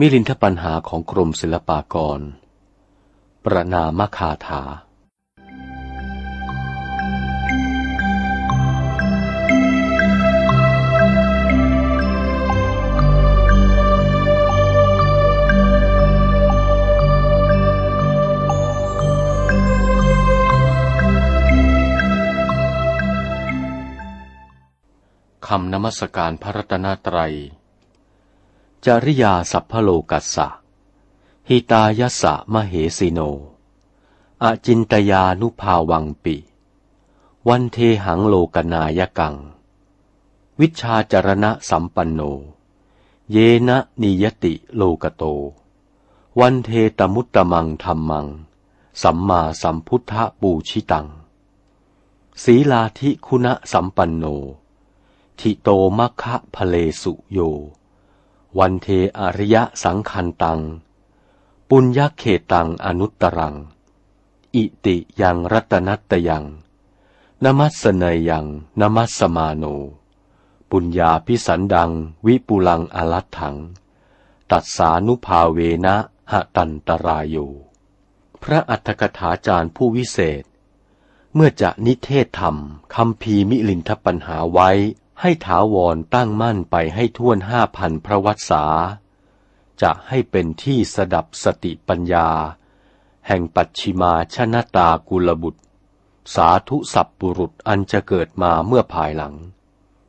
[0.00, 2.20] มิลินทปัญหาของกรมศิลปากร
[3.44, 4.62] ประนามคาถา
[25.46, 27.34] คำนมัสการพระรัตนตรัย
[28.84, 30.48] จริยาสัพพโลกัสสะ
[31.48, 33.20] หิตายสะมเหสิโน
[34.42, 36.36] อจินตยานุภาวังปิ
[37.48, 39.34] วันเทหังโลกนายกัง
[40.60, 42.20] วิชาจรณะสัมปันโน
[43.30, 43.36] เย
[43.68, 45.24] นะนิยติโลกโต
[46.40, 48.26] วันเทตมุตตมังธรรมัง
[49.02, 51.06] สัมมาสัมพุทธปูชิตัง
[52.42, 54.24] ศีลาธิคุณะสัมปันโน
[55.38, 57.40] ทิโตมัคคะพเลสุโย
[58.58, 60.60] วันเทอริยะสังคันตัง
[61.68, 63.54] ปุญญเขตังอนุตตรัง
[64.54, 66.44] อิติยังรัตนัตยัง
[67.44, 68.46] นมัสเนยยัง
[68.80, 69.64] นมัสมาโน
[70.70, 71.90] ปุญญาพิสันดัง
[72.26, 73.56] วิปุลังอลัตถัง
[74.50, 75.96] ตัดสานุภาเวนะ
[76.32, 77.36] หะตันตรายโย
[78.42, 80.44] พระอัฏฐกถาจารย์ผู้วิเศษ
[81.34, 82.56] เมื่อจะนิเทศธรรม
[82.94, 84.70] คำพีมิลินทปัญหาไว้
[85.20, 88.64] ให้ถาวรตั้งมั่นไปให้ท่วนห้าพันพระวัษา
[89.82, 92.28] จะให้เป็นที่สดับสติปัญญา
[93.26, 95.62] แห่งปัจฉิมาชนะตากุลบุตร
[96.34, 99.34] สาธุสัพบุรุษอันจะเกิดมาเมื่อภายหลัง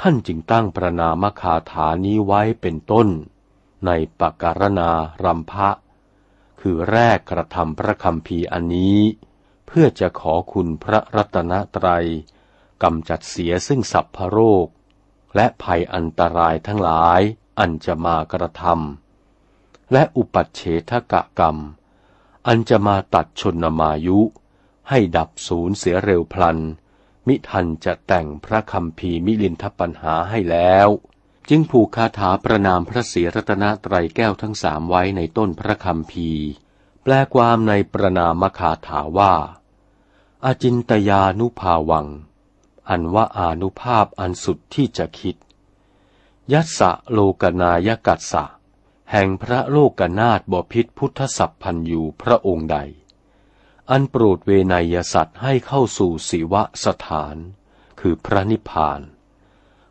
[0.00, 3.08] ท่านจึงตั้งประนามคาถานี้ไว้เป็นต้น
[3.86, 4.90] ในปการณา
[5.24, 5.70] รำพะ
[6.60, 8.98] คือแรกกระทำพระคำพีอันนี้
[9.66, 12.06] เพื่อจะขอคุณพระรัตนตรัย
[12.82, 14.66] กำจัดเสียซึ่งสัพพโรค
[15.34, 17.20] และภัยอันตรายทั้งหลาย
[17.58, 21.56] อันจะมากระทำและอุปัชเฉทกะกรรม
[22.46, 24.20] อันจะมาตัดชนมายุ
[24.88, 26.58] ให้ดับศูนย์เสียเร็วพลัน
[27.26, 30.88] มิทันจะแต่งพระคำพีมิลินทปัญหาให้แล้ว
[31.48, 36.28] จึงผูกคาถาประนามพระศรีรัตนตรัยแก้วทั้งสามไว้ในต้นพระคำพี
[37.02, 39.34] แปลความในประนามคาถาว่า
[40.44, 42.06] อาจินตยานุภาวัง
[42.90, 45.36] อันว่าอานุภาพอันสุดที่จะคิด
[46.52, 48.44] ยัสะโลกนายกัสสะ
[49.10, 52.78] แห่งพระโลกนาถบพิษพุทธสัพพันยูพระองค์ใด
[53.90, 57.36] อันโปรดเวนยสัตว์ให้เข้าสู่สิวะสถาน
[58.00, 59.00] คือพระนิพพาน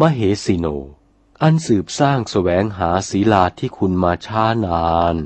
[0.00, 0.66] มเหสิโน
[1.42, 5.16] อันสืบสร้างสแสวงหาศีลาที่คุณมาช้านาน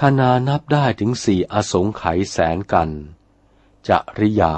[0.00, 2.90] คณานับได้ถึงสี่อสงไขยแสนกัน
[3.88, 4.54] จริยา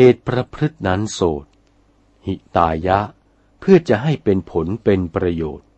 [0.00, 1.46] เหตุประพฤตินั้นโสด
[2.26, 3.00] หิตายะ
[3.60, 5.68] เพื่อจะให้เป็นผลเป็นประโยชน์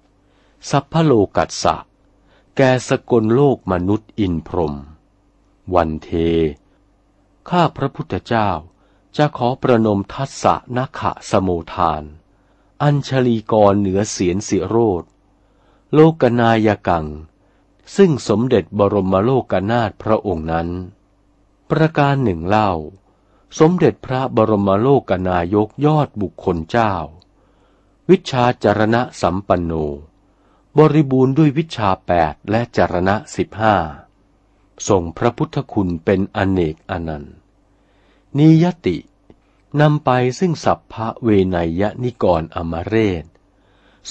[0.70, 1.76] สัพพโลกัสสะ
[2.56, 4.74] แกสกลโลกมนุษย์อินพรม
[5.74, 6.10] วันเท
[7.48, 8.50] ข้าพระพุทธเจ้า
[9.16, 12.02] จะขอประนมทัสสะนัขะสมุทาน
[12.82, 15.04] อัญชลีกรเหนือเสียนสิโรธ
[15.94, 17.06] โลกนายกัง
[17.96, 20.68] ซึ่งสมเด็จบรมโลกนาถพระองค์นั้น
[21.70, 22.72] ประการหนึ่งเล่า
[23.58, 26.92] สมเด็จพระบรมโลกนายกยอดบุคคลเจ้า
[28.10, 29.72] วิชาจารณะสัมปันโน
[30.78, 33.76] บริบูรณ์ด้วยวิชาแปดและจารณะสิบห้า
[34.88, 37.34] ส่งพระพุทธคุณเป็นอเนกอนันต์
[38.38, 38.96] นิยติ
[39.80, 43.24] นำไปซึ่งสัพพะเวนยนิกรอมเรศ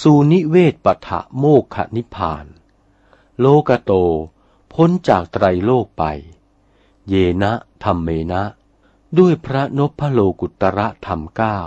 [0.00, 2.46] สูนิเวศปะทะโมกขนิพาน
[3.40, 3.92] โลกโต
[4.72, 6.04] พ้นจากไตรโลกไป
[7.08, 7.52] เยนะ
[7.82, 8.42] ธรรมเมนะ
[9.18, 11.60] ด้วยพระนพโลกุตระธรรมเก้า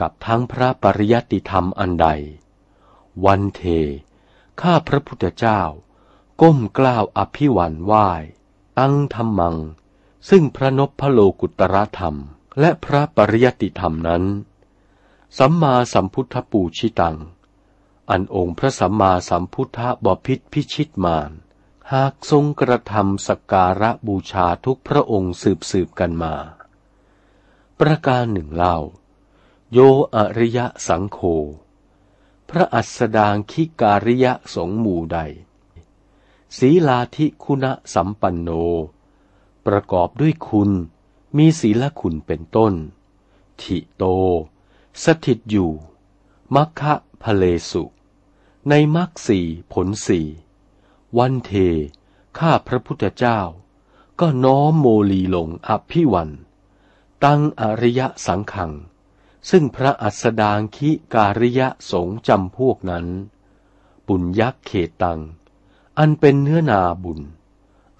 [0.00, 2.08] กับทั้งพระปริยติธรรมอันใด
[3.24, 3.62] วันเท
[4.60, 5.60] ข้าพระพุทธเจ้า
[6.42, 8.08] ก้มกล้าวอภิวันไหว้
[8.78, 9.56] ตั้งธรรมัง
[10.28, 12.16] ซึ่งพระนพโลกุตระธรรม
[12.60, 14.24] และพระปริยติธรรมนั้น
[15.38, 17.16] สัมมาสัมพุทธปูชิตัง
[18.10, 21.30] อันองค์พระสัมมาสัมพุทธบพิษพิชิตมาน
[21.96, 26.34] หากทรงกระทำสักการะบูชาทุกพระองค์สืบสืบกันมา
[27.80, 28.76] ประการหนึ่งเล่า
[29.72, 29.78] โย
[30.14, 31.18] อริยะสังโฆ
[32.50, 35.18] พระอัสดางคิการิยะสงหมู่ใด
[36.58, 37.64] ศีลาธิคุณ
[37.94, 38.50] สัมปันโน
[39.66, 40.70] ประกอบด้วยคุณ
[41.36, 42.74] มีศีลคุณเป็นต้น
[43.60, 44.04] ทิโต
[45.04, 45.70] สถิตอยู่
[46.54, 47.84] มัคคะพเลสุ
[48.68, 49.38] ในมัคสี
[49.72, 50.28] ผลสี่
[51.18, 51.52] วันเท
[52.38, 53.40] ข้าพระพุทธเจ้า
[54.20, 56.30] ก็น้อมโมลีลงอภิวัน
[57.24, 58.72] ตั้งอริยสังขัง
[59.50, 63.06] ซึ่งพระอัสดางคิการิยะสงจำพวกนั้น
[64.06, 64.70] ปุญยักเข
[65.02, 65.20] ตัง
[65.98, 67.20] อันเป็นเนื้อนาบุญ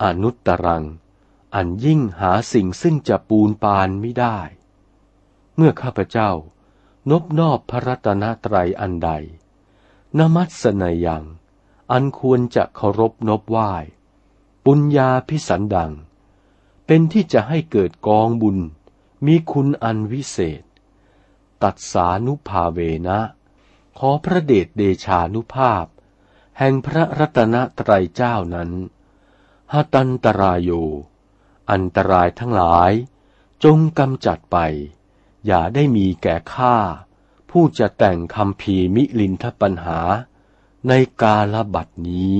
[0.02, 0.84] อนุตตรัง
[1.54, 4.38] อันยิ่งหาสิ่งซึ่งจะปูนปานไม่ได้
[5.56, 6.30] เมื่อข้าพเจ้า
[7.10, 9.10] นบนอบพระรัตนตรัยอันใด
[10.18, 11.24] นมัสนยัง
[11.92, 13.72] อันควรจะเคารพนบไหว้
[14.64, 15.92] ปุญญาพิสันดัง
[16.86, 18.58] เป็นที่จะให้เกิดกองบุญ
[19.26, 20.62] มีคุณอันวิเศษ
[21.62, 23.20] ตัดสานุภาเวนะ
[23.98, 25.86] ขอพระเดชเดชานุภาพ
[26.58, 28.70] แห่งพระรัตนตรัยเจ้านั้น
[29.72, 30.70] หตันตรายโย
[31.70, 32.92] อันตรายทั้งหลาย
[33.64, 34.58] จงกำจัดไป
[35.46, 36.76] อย่าได้มีแก่ข้า
[37.50, 40.00] ผู้จะแต่งคำพีมิลินทปัญหา
[40.88, 40.92] ใน
[41.22, 42.34] กาลบัดนี้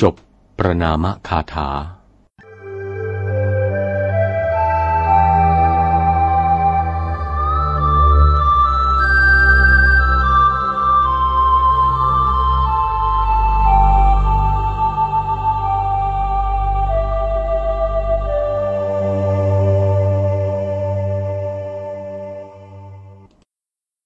[0.00, 0.14] จบ
[0.58, 1.70] ประนามคาถา